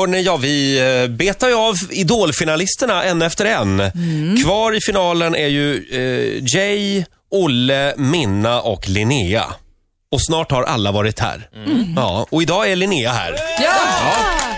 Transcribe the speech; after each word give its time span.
Hörrni, 0.00 0.22
ja, 0.22 0.36
vi 0.36 0.78
eh, 1.02 1.08
betar 1.10 1.48
ju 1.48 1.54
av 1.54 1.74
Idolfinalisterna 1.90 3.04
en 3.04 3.22
efter 3.22 3.44
en. 3.44 3.82
Kvar 4.44 4.76
i 4.76 4.80
finalen 4.80 5.34
är 5.34 5.46
ju 5.46 5.84
eh, 5.90 6.56
Jay, 6.56 7.04
Olle, 7.30 7.94
Minna 7.96 8.60
och 8.60 8.88
Linnea. 8.88 9.44
Och 10.12 10.22
snart 10.22 10.50
har 10.50 10.62
alla 10.62 10.92
varit 10.92 11.18
här. 11.18 11.48
Ja, 11.96 12.26
och 12.30 12.42
idag 12.42 12.70
är 12.70 12.76
Linnea 12.76 13.12
här. 13.12 13.34
Ja! 13.62 14.49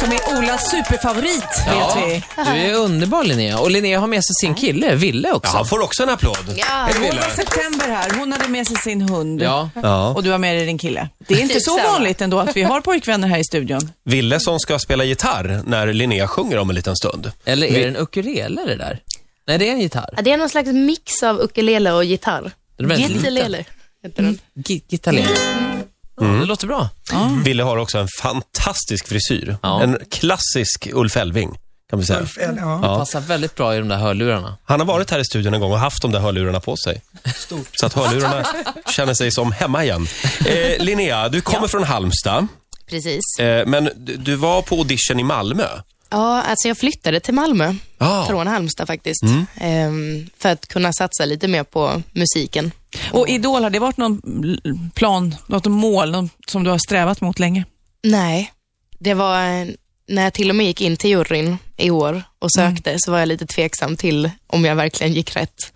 Som 0.00 0.12
är 0.12 0.38
Olas 0.38 0.70
superfavorit, 0.70 1.44
vet 1.66 1.96
vi. 1.96 2.22
Du 2.36 2.50
är 2.50 2.74
underbar 2.74 3.24
Linnea. 3.24 3.58
Och 3.58 3.70
Linnea 3.70 4.00
har 4.00 4.06
med 4.06 4.24
sig 4.24 4.34
sin 4.40 4.54
kille, 4.54 4.94
Ville 4.94 5.28
Ja, 5.28 5.34
också. 5.34 5.56
han 5.56 5.66
får 5.66 5.80
också 5.82 6.02
en 6.02 6.08
applåd. 6.08 6.54
Ja. 6.56 6.88
Det 6.92 6.98
var 7.16 7.30
september 7.36 7.88
här. 7.88 8.10
Hon 8.18 8.32
hade 8.32 8.48
med 8.48 8.66
sig 8.66 8.76
sin 8.76 9.02
hund. 9.02 9.42
Ja. 9.42 9.70
Ja. 9.82 10.08
Och 10.14 10.22
du 10.22 10.30
har 10.30 10.38
med 10.38 10.56
dig 10.56 10.66
din 10.66 10.78
kille. 10.78 11.08
Det 11.28 11.34
är 11.34 11.40
inte 11.40 11.60
så 11.60 11.70
Typ 11.76 11.80
samma. 11.82 11.92
vanligt 11.92 12.20
ändå 12.20 12.38
att 12.40 12.56
vi 12.56 12.62
har 12.62 12.80
pojkvänner 12.80 13.28
här 13.28 13.38
i 13.38 13.44
studion. 13.44 13.92
Ville 14.04 14.40
som 14.40 14.58
ska 14.60 14.78
spela 14.78 15.04
gitarr 15.04 15.62
när 15.66 15.92
Linnea 15.92 16.28
sjunger 16.28 16.58
om 16.58 16.70
en 16.70 16.76
liten 16.76 16.96
stund. 16.96 17.32
Eller 17.44 17.66
är 17.66 17.78
det 17.78 17.84
en 17.88 17.96
ukulele 17.96 18.64
det 18.66 18.76
där? 18.76 19.00
Nej, 19.46 19.58
det 19.58 19.68
är 19.68 19.72
en 19.72 19.80
gitarr. 19.80 20.14
Ja, 20.16 20.22
det 20.22 20.32
är 20.32 20.36
någon 20.36 20.48
slags 20.48 20.68
mix 20.72 21.22
av 21.22 21.40
ukulele 21.40 21.92
och 21.92 22.04
gitarr. 22.04 22.52
Gittelele 22.96 23.64
heter 24.02 24.22
den. 24.22 24.38
Gi- 24.54 24.82
Ja, 26.20 26.26
det 26.26 26.46
låter 26.46 26.66
bra. 26.66 26.88
Ville 27.44 27.62
har 27.62 27.76
också 27.76 27.98
en 27.98 28.08
fantastisk 28.22 29.08
frisyr. 29.08 29.56
Ja. 29.62 29.82
En 29.82 29.98
klassisk 30.10 30.88
Ulf 30.92 31.16
Elving, 31.16 31.58
kan 31.90 31.98
vi 31.98 32.04
säga. 32.06 32.26
Ja. 32.56 32.80
Passar 32.98 33.20
väldigt 33.20 33.54
bra 33.54 33.74
i 33.74 33.78
de 33.78 33.88
där 33.88 33.96
hörlurarna. 33.96 34.56
Han 34.64 34.80
har 34.80 34.86
varit 34.86 35.10
här 35.10 35.18
i 35.18 35.24
studion 35.24 35.54
en 35.54 35.60
gång 35.60 35.72
och 35.72 35.78
haft 35.78 36.02
de 36.02 36.12
där 36.12 36.20
hörlurarna 36.20 36.60
på 36.60 36.76
sig. 36.76 37.02
Så 37.80 37.86
att 37.86 37.92
hörlurarna 37.94 38.46
känner 38.90 39.14
sig 39.14 39.30
som 39.30 39.52
hemma 39.52 39.84
igen. 39.84 40.06
Eh, 40.46 40.78
Linnea, 40.84 41.28
du 41.28 41.40
kommer 41.40 41.68
från 41.68 41.84
Halmstad, 41.84 42.46
Precis. 42.90 43.24
eh, 43.40 43.66
men 43.66 43.90
du, 43.96 44.16
du 44.16 44.34
var 44.34 44.62
på 44.62 44.76
audition 44.76 45.20
i 45.20 45.24
Malmö. 45.24 45.66
Ja, 46.10 46.42
alltså 46.42 46.68
jag 46.68 46.78
flyttade 46.78 47.20
till 47.20 47.34
Malmö 47.34 47.74
Ah. 47.98 48.26
från 48.26 48.46
Halmstad 48.46 48.86
faktiskt. 48.86 49.22
Ehm, 49.60 50.26
för 50.38 50.48
att 50.48 50.66
kunna 50.68 50.92
satsa 50.92 51.24
lite 51.24 51.48
mer 51.48 51.64
på 51.64 52.02
musiken. 52.12 52.72
Och 53.12 53.28
Idol, 53.28 53.62
har 53.62 53.70
det 53.70 53.78
varit 53.78 53.96
någon 53.96 54.20
plan, 54.94 55.34
något 55.46 55.66
mål 55.66 56.28
som 56.46 56.64
du 56.64 56.70
har 56.70 56.78
strävat 56.78 57.20
mot 57.20 57.38
länge? 57.38 57.64
Nej, 58.02 58.52
det 58.98 59.14
var 59.14 59.40
när 60.08 60.22
jag 60.22 60.32
till 60.32 60.50
och 60.50 60.56
med 60.56 60.66
gick 60.66 60.80
in 60.80 60.96
till 60.96 61.10
juryn 61.10 61.58
i 61.76 61.90
år 61.90 62.22
och 62.38 62.52
sökte 62.52 62.94
så 62.98 63.10
var 63.12 63.18
jag 63.18 63.28
lite 63.28 63.46
tveksam 63.46 63.96
till 63.96 64.30
om 64.46 64.64
jag 64.64 64.74
verkligen 64.76 65.12
gick 65.12 65.36
rätt. 65.36 65.72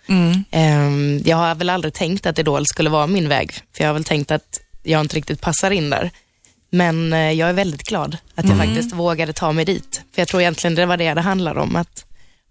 Ehm, 0.51 1.23
jag 1.25 1.37
har 1.37 1.55
väl 1.55 1.71
aldrig 1.71 1.95
tänkt 1.95 2.27
att 2.27 2.39
Idol 2.39 2.67
skulle 2.67 2.91
vara 2.91 3.07
min 3.07 3.29
väg, 3.29 3.53
för 3.53 3.85
jag 3.85 3.89
har 3.89 3.95
väl 3.95 4.05
tänkt 4.05 4.31
att 4.31 4.61
jag 4.83 5.01
inte 5.01 5.17
riktigt 5.17 5.41
passar 5.41 5.71
in 5.71 5.91
där. 5.91 6.11
Men 6.75 7.13
eh, 7.13 7.33
jag 7.33 7.49
är 7.49 7.53
väldigt 7.53 7.83
glad 7.83 8.17
att 8.35 8.49
jag 8.49 8.59
faktiskt 8.59 8.93
vågade 8.93 9.33
ta 9.33 9.53
mig 9.53 9.65
dit. 9.65 10.03
För 10.15 10.21
jag 10.21 10.29
tror 10.29 10.43
egentligen 10.43 10.75
det 10.75 10.87
var 10.87 10.97
det 10.97 11.15
det 11.15 11.21
handlar 11.21 11.59
om, 11.59 11.77
att 11.77 12.05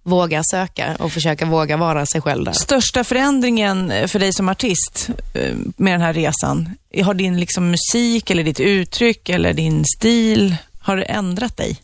våga 0.03 0.43
söka 0.51 0.95
och 0.99 1.11
försöka 1.11 1.45
våga 1.45 1.77
vara 1.77 2.05
sig 2.05 2.21
själv 2.21 2.45
där. 2.45 2.51
Största 2.51 3.03
förändringen 3.03 3.91
eh, 3.91 4.07
för 4.07 4.19
dig 4.19 4.33
som 4.33 4.49
artist 4.49 5.09
eh, 5.33 5.55
med 5.77 5.93
den 5.93 6.01
här 6.01 6.13
resan, 6.13 6.69
har 7.03 7.13
din 7.13 7.39
liksom 7.39 7.71
musik 7.71 8.29
eller 8.29 8.43
ditt 8.43 8.59
uttryck 8.59 9.29
eller 9.29 9.53
din 9.53 9.85
stil, 9.97 10.55
har 10.79 10.97
det 10.97 11.03
ändrat 11.03 11.57
dig? 11.57 11.77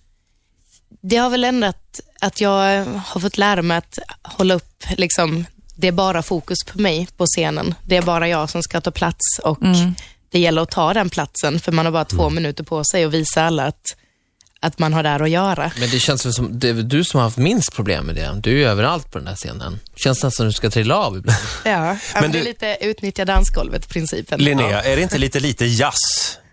Det 1.01 1.17
har 1.17 1.29
väl 1.29 1.43
ändrat 1.43 1.99
att 2.19 2.41
jag 2.41 2.85
har 2.85 3.19
fått 3.19 3.37
lära 3.37 3.61
mig 3.61 3.77
att 3.77 3.99
hålla 4.23 4.53
upp, 4.53 4.83
liksom, 4.97 5.45
det 5.75 5.87
är 5.87 5.91
bara 5.91 6.21
fokus 6.21 6.57
på 6.71 6.81
mig 6.81 7.07
på 7.17 7.25
scenen. 7.25 7.75
Det 7.85 7.97
är 7.97 8.01
bara 8.01 8.27
jag 8.27 8.49
som 8.49 8.63
ska 8.63 8.81
ta 8.81 8.91
plats 8.91 9.39
och 9.43 9.63
det 10.31 10.39
gäller 10.39 10.61
att 10.61 10.71
ta 10.71 10.93
den 10.93 11.09
platsen, 11.09 11.59
för 11.59 11.71
man 11.71 11.85
har 11.85 11.91
bara 11.91 12.05
två 12.05 12.29
minuter 12.29 12.63
på 12.63 12.83
sig 12.83 13.05
och 13.05 13.13
visa 13.13 13.43
alla 13.43 13.65
att, 13.65 13.81
att 14.59 14.79
man 14.79 14.93
har 14.93 15.03
där 15.03 15.19
att 15.19 15.29
göra. 15.29 15.71
Men 15.79 15.89
det 15.89 15.99
känns 15.99 16.25
väl 16.25 16.33
som, 16.33 16.59
det 16.59 16.69
är 16.69 16.73
du 16.73 17.03
som 17.03 17.17
har 17.17 17.25
haft 17.25 17.37
minst 17.37 17.75
problem 17.75 18.05
med 18.05 18.15
det. 18.15 18.39
Du 18.43 18.49
är 18.51 18.55
ju 18.55 18.65
överallt 18.65 19.11
på 19.11 19.17
den 19.17 19.27
här 19.27 19.35
scenen. 19.35 19.79
Känns 19.95 20.17
nästan 20.17 20.31
som 20.31 20.45
du 20.45 20.51
ska 20.51 20.69
trilla 20.69 20.95
av 20.95 21.17
ibland. 21.17 21.39
Ja, 21.65 21.97
men 22.13 22.21
Men 22.21 22.31
det 22.31 22.39
är 22.39 22.43
lite 22.43 22.77
utnyttja 22.81 23.25
dansgolvet-principen. 23.25 24.39
Linnea, 24.39 24.81
är 24.83 24.95
det 24.95 25.01
inte 25.01 25.17
lite 25.17 25.39
lite 25.39 25.65
jazz 25.65 25.95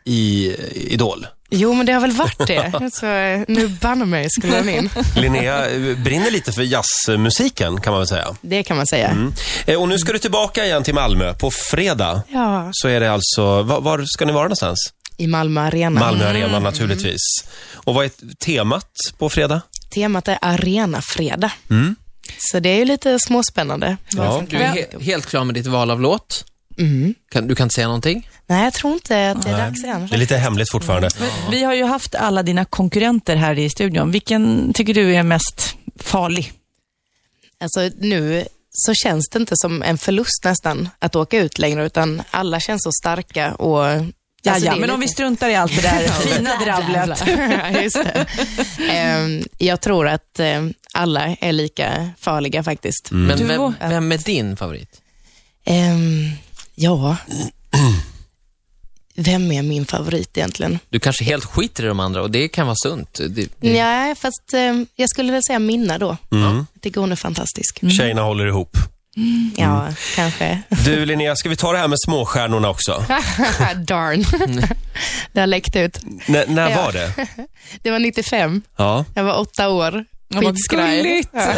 i 0.05 0.55
Idol? 0.75 1.27
Jo, 1.51 1.73
men 1.75 1.87
det 1.87 1.93
har 1.93 2.01
väl 2.01 2.13
varit 2.13 2.47
det. 2.47 2.91
Så 2.93 3.07
eh, 3.07 3.41
nu 3.49 3.69
banne 3.69 4.05
mig 4.05 4.31
skulle 4.31 4.57
den 4.57 4.69
in. 4.69 4.91
Linnea 5.17 5.71
eh, 5.71 5.99
brinner 5.99 6.31
lite 6.31 6.53
för 6.53 6.63
jazzmusiken, 6.63 7.81
kan 7.81 7.91
man 7.93 8.01
väl 8.01 8.09
säga. 8.09 8.37
Det 8.41 8.63
kan 8.63 8.77
man 8.77 8.87
säga. 8.87 9.33
Eh, 9.67 9.81
Och 9.83 9.89
nu 9.89 9.99
ska 9.99 10.13
du 10.13 10.19
tillbaka 10.19 10.65
igen 10.65 10.83
till 10.83 10.95
Malmö. 10.95 11.35
På 11.35 11.51
fredag 11.51 12.23
Ja, 12.29 12.69
så 12.73 12.89
är 12.89 13.01
det 13.01 13.13
alltså, 13.13 13.63
var, 13.63 13.81
var 13.81 14.05
ska 14.07 14.25
ni 14.25 14.33
vara 14.33 14.45
någonstans? 14.45 14.79
i 15.19 15.27
Malmö 15.27 15.61
Arena. 15.61 16.01
Malmö 16.01 16.29
Arena 16.31 16.59
naturligtvis. 16.59 17.21
Och 17.75 17.95
vad 17.95 18.05
är 18.05 18.11
temat 18.45 18.89
på 19.19 19.29
fredag? 19.31 19.61
Temat 19.95 20.29
är 20.29 20.39
Arena-fredag. 20.43 21.51
Så 22.39 22.61
det 22.61 22.69
är 22.69 22.77
ju 22.79 22.85
lite 22.85 23.19
småspännande. 23.21 23.97
Ja. 24.17 24.43
Du 24.49 24.57
är 24.57 24.73
he- 24.73 25.03
helt 25.03 25.27
klar 25.27 25.45
med 25.45 25.55
ditt 25.55 25.67
val 25.67 25.91
av 25.91 26.01
låt. 26.01 26.45
Kan, 27.31 27.47
du 27.49 27.55
kan 27.55 27.65
inte 27.65 27.75
säga 27.75 27.87
någonting? 27.87 28.29
Nej, 28.47 28.65
jag 28.65 28.73
tror 28.73 28.93
inte 28.93 29.31
att 29.31 29.43
det 29.43 29.51
är 29.51 29.59
dags 29.59 29.85
än. 29.85 30.07
Det 30.07 30.15
är 30.15 30.19
lite 30.19 30.37
hemligt 30.37 30.71
fortfarande. 30.71 31.09
Vi 31.51 31.65
har 31.65 31.75
ju 31.75 31.85
haft 31.85 32.15
alla 32.15 32.43
dina 32.43 32.65
konkurrenter 32.65 33.37
här 33.37 33.59
i 33.59 33.71
studion. 33.71 34.11
Vilken 34.11 34.73
tycker 34.73 34.95
du 34.95 35.15
är 35.15 35.23
mest 35.23 35.77
farlig? 36.01 36.53
Alltså 37.61 37.91
nu 38.01 38.45
så 38.71 38.95
känns 38.95 39.29
det 39.29 39.39
inte 39.39 39.55
som 39.57 39.83
en 39.83 39.99
förlust 39.99 40.45
nästan 40.45 40.89
att 40.99 41.17
åka 41.17 41.39
ut 41.39 41.59
längre, 41.59 41.87
utan 41.87 42.23
alla 42.31 42.61
känns 42.61 42.83
så 42.83 42.93
starka 42.93 43.55
och... 43.55 44.05
Ja, 44.43 44.53
alltså, 44.53 44.67
ja, 44.67 44.77
men 44.77 44.91
om 44.91 45.01
vi 45.01 45.05
lite- 45.07 45.13
struntar 45.13 45.49
i 45.49 45.55
allt 45.55 45.77
det 45.77 45.83
där 45.83 45.99
fina 46.09 46.51
drabblet. 46.65 47.23
Just 47.83 47.97
det. 48.05 48.27
Ehm, 48.91 49.43
jag 49.59 49.81
tror 49.81 50.09
att 50.09 50.41
ehm, 50.41 50.75
alla 50.95 51.27
är 51.41 51.53
lika 51.53 52.11
farliga 52.19 52.63
faktiskt. 52.63 53.09
Men 53.11 53.39
Du 53.39 53.45
vem, 53.45 53.75
vem 53.81 54.13
är 54.13 54.19
din 54.19 54.57
favorit? 54.57 55.01
Ehm, 55.65 56.31
ja... 56.77 57.17
Vem 59.19 59.53
är 59.53 59.63
min 59.63 59.87
favorit 59.87 60.37
egentligen? 60.37 60.79
Du 60.89 61.01
kanske 61.01 61.25
helt 61.25 61.45
skiter 61.45 61.85
i 61.85 61.87
de 61.87 62.01
andra 62.01 62.23
och 62.23 62.31
det 62.31 62.49
kan 62.49 62.67
vara 62.67 62.77
sunt. 62.83 63.15
Det, 63.15 63.29
det, 63.29 63.49
Nej, 63.61 64.15
fast 64.15 64.55
ehm, 64.55 64.87
jag 64.97 65.11
skulle 65.11 65.33
väl 65.33 65.43
säga 65.47 65.59
Minna 65.59 65.99
då. 65.99 66.17
Mm. 66.33 66.67
Tycker 66.83 67.01
hon 67.01 67.13
är 67.13 67.17
fantastisk. 67.17 67.81
Tjejerna 67.99 68.23
håller 68.23 68.47
ihop. 68.47 68.77
Ja, 69.57 69.89
kanske. 70.15 70.63
Du 70.85 71.07
Linnea, 71.07 71.37
ska 71.37 71.49
vi 71.49 71.57
ta 71.57 71.73
det 71.73 71.79
här 71.79 71.89
med 71.89 71.99
småstjärnorna 72.07 72.69
också? 72.69 72.93
Darn. 73.87 74.25
det 75.33 75.41
har 75.41 75.47
läckt 75.47 75.77
ut. 75.77 75.99
N- 76.27 76.45
när 76.49 76.71
Ja. 76.71 76.83
var 76.85 76.93
det? 76.93 77.13
Det 77.83 77.91
var 77.91 77.99
95. 77.99 78.63
Ja. 78.77 79.05
Jag 79.15 79.25
var 79.25 79.39
åtta 79.39 79.69
år. 79.69 80.05
Skitskraj. 80.35 81.25
Ja. 81.33 81.55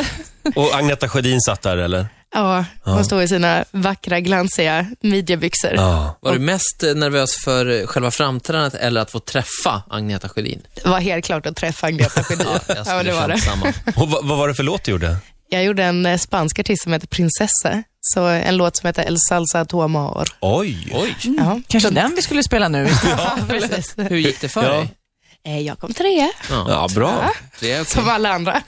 Och 0.54 0.74
Agneta 0.74 1.08
Sjödin 1.08 1.40
satt 1.40 1.62
där 1.62 1.76
eller? 1.76 2.06
Ja, 2.34 2.64
hon 2.84 3.04
står 3.04 3.22
i 3.22 3.28
sina 3.28 3.64
vackra, 3.70 4.20
glansiga 4.20 4.86
midjebyxor. 5.00 5.72
Ja. 5.74 6.18
var 6.20 6.32
du 6.32 6.38
mest 6.38 6.82
nervös 6.94 7.36
för 7.36 7.86
själva 7.86 8.10
framträdandet 8.10 8.74
eller 8.74 9.00
att 9.00 9.10
få 9.10 9.18
träffa 9.20 9.82
Agneta 9.90 10.28
Sjödin? 10.28 10.62
Det 10.74 10.88
var 10.88 11.00
helt 11.00 11.24
klart 11.24 11.46
att 11.46 11.56
träffa 11.56 11.86
Agneta 11.86 12.22
Sjödin. 12.24 12.46
Ja, 12.68 12.74
ja, 12.86 13.02
det 13.02 13.12
var 13.12 13.28
det. 13.28 13.38
samma. 13.38 13.66
Och 13.96 14.10
vad, 14.10 14.26
vad 14.26 14.38
var 14.38 14.48
det 14.48 14.54
för 14.54 14.62
låt 14.62 14.84
du 14.84 14.90
gjorde? 14.90 15.16
Jag 15.50 15.64
gjorde 15.64 15.84
en 15.84 16.06
eh, 16.06 16.18
spansk 16.18 16.58
artist 16.58 16.82
som 16.82 16.92
heter 16.92 17.06
Prinsessa. 17.06 17.82
Så 18.00 18.24
en 18.26 18.56
låt 18.56 18.76
som 18.76 18.86
heter 18.86 19.02
El 19.02 19.16
Salsa 19.28 19.64
tu 19.64 19.82
Amor. 19.82 20.28
Oj! 20.40 20.88
Oj, 20.94 21.16
Ja, 21.38 21.60
Kanske 21.68 21.90
den 21.90 22.12
vi 22.16 22.22
skulle 22.22 22.42
spela 22.42 22.68
nu. 22.68 22.88
ja 23.04 23.38
hur 23.96 24.16
gick 24.16 24.40
det 24.40 24.48
för 24.48 24.64
Ja. 24.64 24.72
dig? 24.72 24.90
Eh, 25.46 25.60
Jag 25.60 25.78
kom 25.78 25.92
trea, 25.92 26.28
Ja, 26.50 26.88
bra. 26.94 27.30
Okej. 27.56 27.84
som 27.84 28.08
alla 28.08 28.32
andra. 28.32 28.62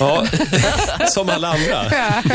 Ja. 0.00 0.26
Som 1.08 1.28
alla 1.30 1.48
andra. 1.48 1.84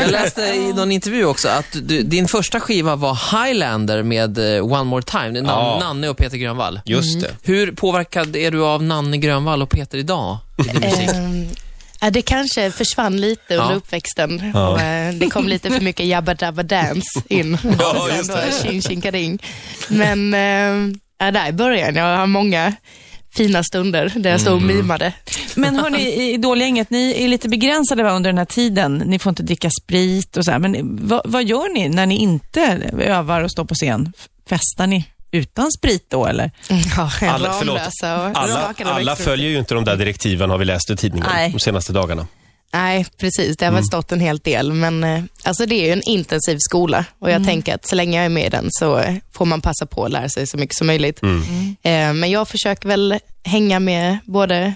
Jag 0.00 0.10
läste 0.10 0.42
i 0.42 0.72
någon 0.72 0.92
intervju 0.92 1.24
också 1.24 1.48
att 1.48 1.66
du, 1.72 2.02
din 2.02 2.28
första 2.28 2.60
skiva 2.60 2.96
var 2.96 3.44
Highlander 3.46 4.02
med 4.02 4.56
eh, 4.56 4.64
One 4.72 4.84
More 4.84 5.02
Time. 5.02 5.38
Ja. 5.38 5.76
Nanne 5.80 6.08
och 6.08 6.16
Peter 6.16 6.36
Grönvall. 6.36 6.80
Just 6.84 7.20
det. 7.20 7.30
Hur 7.42 7.72
påverkad 7.72 8.36
är 8.36 8.50
du 8.50 8.64
av 8.64 8.82
Nanne 8.82 9.16
Grönvall 9.16 9.62
och 9.62 9.70
Peter 9.70 9.98
idag 9.98 10.38
i 10.58 10.62
din 10.62 10.80
musik? 10.90 11.08
Ehm, 11.08 11.48
ja, 12.00 12.10
det 12.10 12.22
kanske 12.22 12.70
försvann 12.70 13.16
lite 13.20 13.54
under 13.56 13.70
Ja. 13.72 13.76
uppväxten. 13.76 14.54
Och, 14.56 14.80
eh, 14.80 15.14
det 15.14 15.30
kom 15.30 15.48
lite 15.48 15.70
för 15.70 15.80
mycket 15.80 16.06
Jabba 16.06 16.34
Dabba 16.34 16.62
Dance 16.62 17.22
in. 17.28 17.58
Ja, 17.78 18.08
just 18.16 18.30
då 18.30 18.36
det. 18.36 18.62
tjing 18.62 18.82
tjingading. 18.82 19.42
Men 19.88 20.34
eh, 20.34 20.96
ja, 21.18 21.30
där 21.30 21.48
i 21.48 21.52
början, 21.52 21.96
jag 21.96 22.16
har 22.16 22.26
många 22.26 22.72
fina 23.40 23.64
stunder 23.64 24.12
där 24.16 24.30
jag 24.30 24.40
stod 24.40 24.54
och 24.54 24.62
mimade. 24.62 25.12
Men 25.54 25.76
hörni, 25.76 26.02
i 26.02 26.34
Idolgänget, 26.34 26.90
ni 26.90 27.24
är 27.24 27.28
lite 27.28 27.48
begränsade 27.48 28.02
va, 28.02 28.10
under 28.10 28.30
den 28.30 28.38
här 28.38 28.44
tiden. 28.44 29.02
Ni 29.06 29.18
får 29.18 29.30
inte 29.30 29.42
dricka 29.42 29.70
sprit 29.82 30.36
och 30.36 30.44
så 30.44 30.50
här. 30.50 30.58
Men 30.58 30.98
vad, 31.08 31.20
vad 31.24 31.44
gör 31.44 31.74
ni 31.74 31.88
när 31.88 32.06
ni 32.06 32.16
inte 32.16 32.90
övar 32.98 33.44
och 33.44 33.50
står 33.50 33.64
på 33.64 33.74
scen? 33.74 34.12
Festar 34.48 34.86
ni 34.86 35.04
utan 35.30 35.72
sprit 35.72 36.10
då 36.10 36.26
eller? 36.26 36.50
Ja, 36.96 37.10
Alla, 37.28 37.52
förlåt. 37.52 37.80
Alla, 38.02 38.74
alla 38.84 39.16
följer 39.16 39.50
ju 39.50 39.58
inte 39.58 39.74
de 39.74 39.84
där 39.84 39.96
direktiven 39.96 40.50
har 40.50 40.58
vi 40.58 40.64
läst 40.64 40.90
i 40.90 40.96
tidningen 40.96 41.28
Nej. 41.32 41.50
de 41.50 41.60
senaste 41.60 41.92
dagarna. 41.92 42.26
Nej, 42.72 43.06
precis. 43.18 43.56
Det 43.56 43.64
har 43.64 43.72
väl 43.72 43.84
stått 43.84 44.12
en 44.12 44.20
hel 44.20 44.38
del. 44.38 44.72
Men 44.72 45.04
eh, 45.04 45.22
alltså 45.44 45.66
det 45.66 45.74
är 45.74 45.86
ju 45.86 45.92
en 45.92 46.02
intensiv 46.02 46.56
skola 46.60 47.04
och 47.18 47.30
jag 47.30 47.44
tänker 47.44 47.74
att 47.74 47.86
så 47.86 47.96
länge 47.96 48.16
jag 48.16 48.24
är 48.24 48.28
med 48.28 48.46
i 48.46 48.48
den 48.48 48.66
så 48.70 48.98
eh, 48.98 49.14
får 49.32 49.44
man 49.44 49.60
passa 49.60 49.86
på 49.86 50.04
att 50.04 50.10
lära 50.10 50.28
sig 50.28 50.46
så 50.46 50.56
mycket 50.56 50.76
som 50.76 50.86
möjligt. 50.86 51.22
Eh, 51.82 52.12
men 52.12 52.30
jag 52.30 52.48
försöker 52.48 52.88
väl 52.88 53.18
hänga 53.44 53.80
med 53.80 54.18
både 54.24 54.74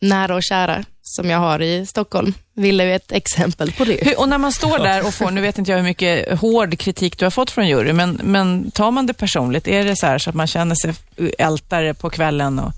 nära 0.00 0.34
och 0.34 0.42
kära 0.42 0.84
som 1.02 1.30
jag 1.30 1.38
har 1.38 1.62
i 1.62 1.86
Stockholm. 1.86 2.34
Ville 2.54 2.84
är 2.84 2.96
ett 2.96 3.12
exempel 3.12 3.72
på 3.72 3.84
det. 3.84 3.98
Hur, 4.04 4.20
och 4.20 4.28
när 4.28 4.38
man 4.38 4.52
står 4.52 4.78
där 4.78 5.06
och 5.06 5.14
får, 5.14 5.30
nu 5.30 5.40
vet 5.40 5.58
inte 5.58 5.70
jag 5.70 5.78
hur 5.78 5.84
mycket 5.84 6.38
hård 6.40 6.78
kritik 6.78 7.18
du 7.18 7.24
har 7.24 7.30
fått 7.30 7.50
från 7.50 7.68
jury, 7.68 7.92
men, 7.92 8.20
men 8.22 8.70
tar 8.70 8.90
man 8.90 9.06
det 9.06 9.12
personligt? 9.14 9.68
Är 9.68 9.84
det 9.84 9.96
så 9.96 10.06
här 10.06 10.18
så 10.18 10.30
att 10.30 10.36
man 10.36 10.46
känner 10.46 10.74
sig 10.74 10.94
ältare 11.38 11.94
på 11.94 12.10
kvällen 12.10 12.58
och 12.58 12.72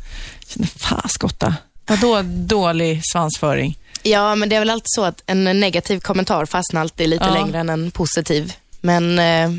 känner, 0.49 0.67
fan 0.69 1.08
skotta, 1.08 1.55
vadå 1.87 2.23
dålig 2.25 3.00
svansföring? 3.12 3.79
Ja, 4.02 4.35
men 4.35 4.49
det 4.49 4.56
är 4.56 4.61
väl 4.61 4.70
alltid 4.70 4.87
så 4.88 5.05
att 5.05 5.23
en 5.26 5.44
negativ 5.61 6.00
kommentar 6.00 6.46
fastnar 6.46 6.81
alltid 6.81 7.08
lite 7.08 7.25
Ja. 7.25 7.35
längre 7.35 7.58
än 7.58 7.69
en 7.69 7.90
positiv. 7.90 8.52
Men 8.81 9.19
eh, 9.19 9.50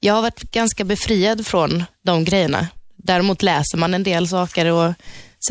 jag 0.00 0.14
har 0.14 0.22
varit 0.22 0.40
ganska 0.52 0.84
befriad 0.84 1.46
från 1.46 1.84
de 2.04 2.24
grejerna. 2.24 2.68
Däremot 3.02 3.42
läser 3.42 3.78
man 3.78 3.94
en 3.94 4.02
del 4.02 4.28
saker 4.28 4.66
och 4.66 4.92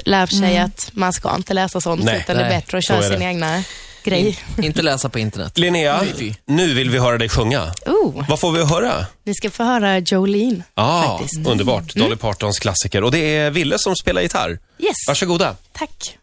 lär 0.05 0.25
sig 0.25 0.57
att 0.57 0.89
man 0.94 1.13
ska 1.13 1.35
inte 1.35 1.53
läsa 1.53 1.81
sånt, 1.81 2.03
Nej, 2.03 2.19
utan 2.19 2.35
det 2.35 2.41
är 2.44 2.49
nej, 2.49 2.57
bättre 2.61 2.77
att 2.77 2.83
köra 2.88 3.01
sin 3.03 3.21
egna 3.21 3.63
grej. 4.03 4.39
Inte 4.61 4.81
läsa 4.81 5.09
på 5.09 5.19
internet. 5.19 5.57
Linnea, 5.57 6.03
nu 6.45 6.73
vill 6.73 6.89
vi 6.89 6.99
höra 6.99 7.17
dig 7.17 7.29
sjunga. 7.29 7.73
Oh, 7.85 8.25
Vad 8.29 8.39
får 8.39 8.51
vi 8.51 8.63
höra? 8.65 9.05
ni 9.23 9.33
ska 9.35 9.49
få 9.49 9.63
höra 9.63 9.99
Jolene. 9.99 10.63
Ja, 10.75 11.17
Faktiskt. 11.19 11.47
underbart. 11.47 11.94
Dolly 11.95 12.15
Partons 12.15 12.59
klassiker. 12.59 13.03
Och 13.03 13.11
det 13.11 13.35
är 13.38 13.49
Ville 13.51 13.75
som 13.79 13.95
spelar 13.95 14.21
gitarr. 14.21 14.59
Yes, 14.79 14.95
Varsågoda. 15.07 15.55
tack. 15.73 16.17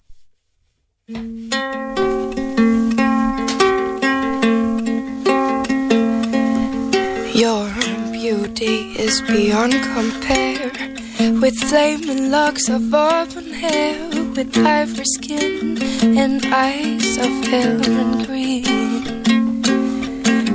Your 7.35 7.69
beauty 8.13 8.95
is 9.05 9.21
beyond 9.23 9.73
compare 9.95 10.71
With 11.19 11.57
flaming 11.69 12.31
locks 12.31 12.69
of 12.69 12.93
auburn 12.95 13.53
hair 13.53 14.09
With 14.37 14.57
ivory 14.59 15.05
skin 15.05 15.79
and 16.19 16.45
eyes 16.47 17.17
of 17.19 17.33
heron 17.47 18.25
green 18.25 19.05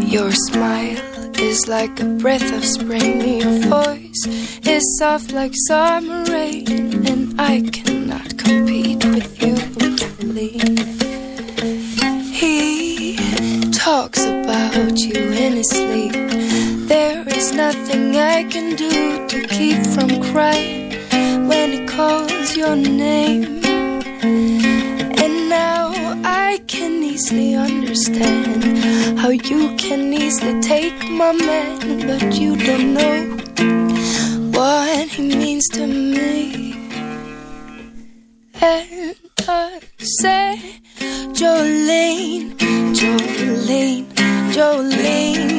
Your 0.02 0.32
smile 0.32 1.02
is 1.40 1.68
like 1.68 2.00
a 2.00 2.06
breath 2.06 2.52
of 2.54 2.64
spring 2.66 3.40
Your 3.40 3.60
voice 3.68 4.28
is 4.66 4.98
soft 4.98 5.32
like 5.32 5.54
summer 5.68 6.24
rain 6.26 7.08
And 7.08 7.40
I 7.40 7.62
cannot 7.62 8.38
compete 8.38 9.06
with 9.06 9.42
you. 9.42 9.56
He 12.40 13.16
talks 13.72 14.24
about 14.24 14.98
you 14.98 15.16
in 15.16 15.54
his 15.54 15.70
sleep. 15.70 16.19
Crying 20.40 20.88
when 21.50 21.68
he 21.74 21.82
calls 21.86 22.56
your 22.56 22.76
name. 22.76 23.44
And 25.24 25.34
now 25.50 25.92
I 26.24 26.62
can 26.74 26.94
easily 27.04 27.56
understand 27.56 28.62
how 29.20 29.32
you 29.52 29.62
can 29.84 30.02
easily 30.14 30.56
take 30.62 31.00
my 31.22 31.34
man, 31.50 31.78
but 32.08 32.40
you 32.42 32.52
don't 32.68 32.90
know 33.00 33.20
what 34.56 35.08
he 35.16 35.24
means 35.42 35.68
to 35.78 35.86
me. 36.16 36.38
And 38.62 39.16
I 39.46 39.82
say, 39.98 40.48
Jolene, 41.40 42.56
Jolene, 43.00 44.06
Jolene. 44.56 45.59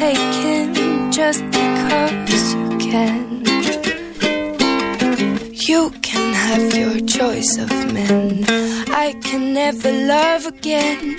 Please 0.00 0.16
don't 0.16 0.16
take 0.16 0.34
him 0.44 1.12
just 1.12 1.44
because 1.46 2.54
you 2.54 2.78
can. 2.78 3.44
You 5.68 5.90
can 6.02 6.34
have 6.34 6.74
your 6.74 7.00
choice 7.06 7.58
of 7.58 7.70
men. 7.92 8.44
I 9.04 9.14
can 9.22 9.52
never 9.52 9.92
love 9.92 10.46
again. 10.46 11.16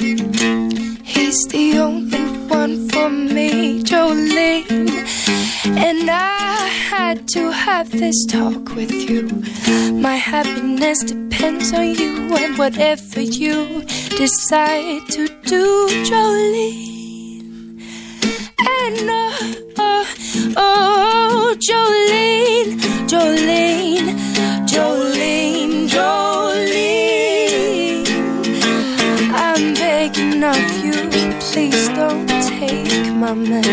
He's 1.04 1.40
the 1.48 1.78
only 1.78 2.26
one 2.48 2.90
for 2.90 3.10
me, 3.10 3.84
Jolene. 3.84 4.90
And 5.66 6.10
I 6.10 6.68
had 6.90 7.28
to 7.30 7.52
have 7.52 7.92
this 7.92 8.26
talk 8.26 8.76
with 8.76 8.92
you. 9.10 9.24
My 9.94 10.16
happiness 10.16 11.04
depends 11.04 11.72
on 11.74 11.96
you 11.96 12.36
and 12.36 12.58
whatever 12.58 13.22
you 13.22 13.84
decide 14.18 15.08
to 15.10 15.28
do, 15.46 15.88
Jolene. 16.10 16.91
Oh, 18.94 19.56
oh, 19.78 20.06
oh, 20.58 21.56
Jolene, 21.58 22.78
Jolene, 23.08 24.16
Jolene, 24.68 25.88
Jolene. 25.88 27.42
I'm 29.34 29.74
begging 29.74 30.44
of 30.44 30.84
you, 30.84 30.94
please 31.40 31.88
don't 31.90 32.28
take 32.28 33.14
my 33.14 33.34
man. 33.34 33.64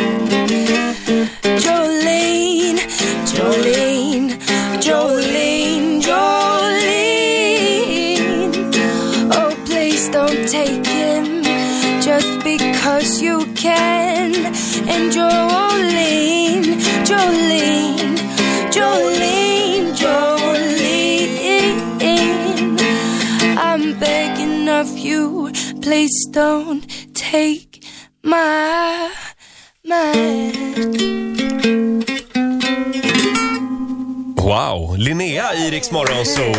Jolene, 1.64 2.78
Jolene, 3.32 4.38
Jolene, 4.86 6.00
Jolene. 6.00 6.88
Oh, 9.32 9.50
please 9.66 10.08
don't 10.10 10.48
take 10.48 10.86
him 10.86 11.42
just 12.00 12.44
because 12.44 13.20
you 13.20 13.44
can. 13.56 13.97
And 14.98 15.12
Jolene, 15.12 16.74
Jolene, 17.06 18.18
Jolene, 18.74 19.92
Jolene. 20.02 21.60
I'm 23.56 23.98
begging 24.00 24.68
of 24.68 24.98
you, 24.98 25.52
please 25.82 26.26
don't 26.32 26.84
take 27.14 27.84
my 28.24 29.10
man. 29.84 30.52
Wow, 34.36 34.96
Linnea 34.96 35.54
i 35.54 35.70
Rix 35.70 35.90
Morgonzoo. 35.90 36.54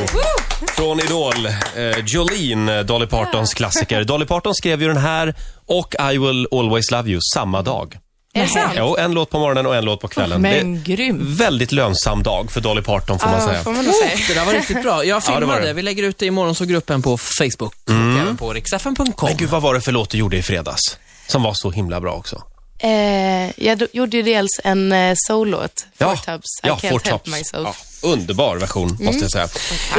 Från 0.76 1.00
Idol. 1.00 1.46
Eh, 1.46 2.04
Jolene, 2.06 2.84
Dolly 2.84 3.08
Partons 3.08 3.54
klassiker. 3.54 4.04
Dolly 4.04 4.26
Parton 4.26 4.56
skrev 4.56 4.82
ju 4.82 4.88
den 4.88 4.98
här 4.98 5.34
och 5.66 5.96
I 6.14 6.18
will 6.18 6.48
always 6.52 6.92
love 6.92 7.10
you 7.10 7.20
samma 7.34 7.62
dag. 7.62 7.98
Är 8.34 8.42
det 8.42 8.48
sant? 8.48 8.74
Jo, 8.78 8.96
en 9.00 9.12
låt 9.14 9.30
på 9.30 9.40
morgonen 9.40 9.66
och 9.66 9.76
en 9.76 9.86
låt 9.86 10.02
på 10.02 10.08
kvällen. 10.08 10.42
Men 10.42 10.74
Det 10.74 10.80
är 10.92 10.96
grym. 10.96 11.36
väldigt 11.36 11.72
lönsam 11.72 12.24
dag 12.24 12.52
för 12.52 12.62
Dolly 12.62 12.82
Parton 12.82 13.20
får 13.20 13.28
man 13.30 13.42
säga. 13.42 13.64
får 13.64 13.72
man 13.72 13.86
nog 13.86 13.94
säga. 13.94 14.12
Det 14.28 14.34
där 14.34 14.46
var 14.46 14.54
riktigt 14.54 14.82
bra. 14.84 15.04
Jag 15.06 15.06
Ja, 15.06 15.20
det 15.26 15.32
var 15.32 15.40
filmade. 15.40 15.66
det. 15.68 15.74
Vi 15.74 15.82
lägger 15.82 16.04
ut 16.04 16.18
det 16.18 16.26
i 16.26 16.32
morgonsågruppen 16.32 17.02
på 17.02 17.18
Facebook 17.18 17.74
och 17.88 17.94
även 18.22 18.38
på 18.38 18.54
riksfn.com. 18.54 19.06
Men 19.22 19.38
gud, 19.38 19.50
vad 19.50 19.62
var 19.62 19.74
det 19.74 19.82
för 19.82 19.92
låt 19.92 20.10
du 20.10 20.18
gjorde 20.18 20.38
i 20.38 20.42
fredags? 20.44 20.98
Som 21.28 21.44
var 21.44 21.54
så 21.54 21.72
himla 21.72 22.02
bra 22.02 22.14
också. 22.14 22.42
Eh, 22.80 23.66
jag 23.66 23.88
gjorde 23.94 24.18
ju 24.18 24.24
dels 24.24 24.60
en 24.64 24.92
eh, 24.92 25.16
soul-låt, 25.28 25.88
Four 25.98 26.16
Tubs, 26.16 26.46
I 26.64 26.68
ja, 26.68 26.80
Can't 26.82 27.10
Help. 27.10 27.28
Myself. 27.28 27.90
Ja, 28.02 28.10
underbar 28.10 28.58
version, 28.58 28.98
måste 29.02 29.22
jag 29.24 29.32
säga. 29.32 29.48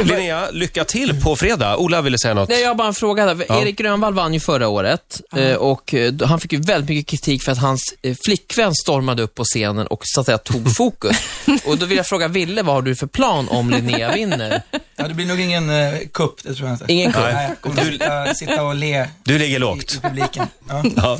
Linnea, 0.03 0.49
lycka 0.51 0.85
till 0.85 1.21
på 1.21 1.35
fredag. 1.35 1.77
Ola 1.77 2.01
ville 2.01 2.17
säga 2.17 2.33
något. 2.33 2.49
Nej, 2.49 2.61
jag 2.61 2.67
har 2.67 2.75
bara 2.75 2.87
en 2.87 2.93
fråga. 2.93 3.25
där. 3.25 3.45
Ja. 3.49 3.61
Erik 3.61 3.77
Grönvall 3.77 4.13
vann 4.13 4.33
ju 4.33 4.39
förra 4.39 4.67
året 4.67 5.21
eh, 5.35 5.53
och 5.53 5.93
eh, 5.93 6.13
han 6.25 6.39
fick 6.39 6.53
ju 6.53 6.61
väldigt 6.61 6.89
mycket 6.89 7.09
kritik 7.09 7.43
för 7.43 7.51
att 7.51 7.57
hans 7.57 7.93
eh, 8.01 8.15
flickvän 8.25 8.75
stormade 8.75 9.23
upp 9.23 9.35
på 9.35 9.43
scenen 9.43 9.87
och 9.87 10.01
så 10.03 10.19
att 10.19 10.25
säga 10.25 10.37
tog 10.37 10.75
fokus. 10.75 11.17
och 11.65 11.77
då 11.77 11.85
vill 11.85 11.97
jag 11.97 12.07
fråga 12.07 12.27
Ville, 12.27 12.63
vad 12.63 12.75
har 12.75 12.81
du 12.81 12.95
för 12.95 13.07
plan 13.07 13.49
om 13.49 13.69
Linnea 13.69 14.13
vinner? 14.13 14.61
Ja, 15.01 15.07
det 15.07 15.13
blir 15.13 15.25
nog 15.25 15.39
ingen 15.39 15.69
uh, 15.69 15.99
kupp, 16.13 16.43
det 16.43 16.53
tror 16.55 16.67
jag 16.69 16.75
inte. 16.75 16.85
Ingen 16.93 17.11
kupp? 17.13 17.23
Nej, 17.33 17.47
jag 17.49 17.61
kommer 17.61 17.85
Du- 17.85 17.91
sitta, 17.91 18.33
sitta 18.35 18.63
och 18.63 18.75
le 18.75 19.07
Du 19.23 19.37
ligger 19.37 19.55
i, 19.55 19.59
lågt. 19.59 19.93
i 19.93 19.99
publiken. 19.99 20.47
Ja. 20.69 20.83
Ja. 20.95 21.17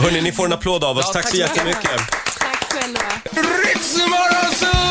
Hörni, 0.00 0.20
ni 0.20 0.32
får 0.32 0.46
en 0.46 0.52
applåd 0.52 0.84
av 0.84 0.98
oss. 0.98 1.04
Ja, 1.06 1.12
tack 1.12 1.22
tack 1.22 1.30
så 1.30 1.36
så 1.36 1.42
mycket. 1.42 1.56
jättemycket. 1.56 2.10
Tack 2.40 2.72
själva. 2.72 3.00
Ritzmorgonzoo! 3.64 4.85